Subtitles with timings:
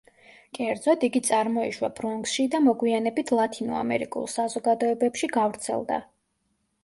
[0.57, 6.01] კერძოდ, იგი წარმოიშვა ბრონქსში და მოგვიანებით ლათინო ამერიკულ საზოგადოებებში გავრცელდა.